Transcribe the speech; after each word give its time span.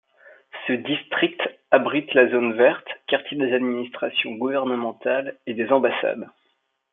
Ce 0.65 0.73
district 0.73 1.39
abrite 1.69 2.15
la 2.15 2.27
Zone 2.31 2.53
verte, 2.53 2.87
quartier 3.07 3.37
des 3.37 3.53
administrations 3.53 4.33
gouvernementales 4.33 5.37
et 5.45 5.53
des 5.53 5.69
ambassades. 5.71 6.27